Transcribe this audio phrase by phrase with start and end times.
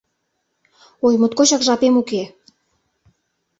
[1.05, 2.23] Ой, моткочак жапем уке!..